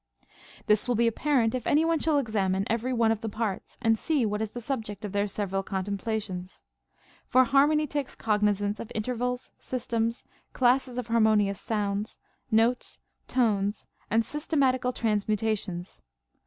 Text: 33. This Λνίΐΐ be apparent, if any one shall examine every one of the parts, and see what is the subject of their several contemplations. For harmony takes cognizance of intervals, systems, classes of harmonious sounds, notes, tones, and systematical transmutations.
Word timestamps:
33. 0.63 0.63
This 0.65 0.87
Λνίΐΐ 0.87 0.97
be 0.97 1.07
apparent, 1.07 1.53
if 1.53 1.67
any 1.67 1.85
one 1.85 1.99
shall 1.99 2.17
examine 2.17 2.65
every 2.67 2.91
one 2.91 3.11
of 3.11 3.21
the 3.21 3.29
parts, 3.29 3.77
and 3.83 3.99
see 3.99 4.25
what 4.25 4.41
is 4.41 4.49
the 4.49 4.59
subject 4.59 5.05
of 5.05 5.11
their 5.11 5.27
several 5.27 5.61
contemplations. 5.61 6.63
For 7.27 7.43
harmony 7.43 7.85
takes 7.85 8.15
cognizance 8.15 8.79
of 8.79 8.91
intervals, 8.95 9.51
systems, 9.59 10.23
classes 10.53 10.97
of 10.97 11.09
harmonious 11.09 11.61
sounds, 11.61 12.17
notes, 12.49 12.97
tones, 13.27 13.85
and 14.09 14.25
systematical 14.25 14.91
transmutations. 14.91 16.01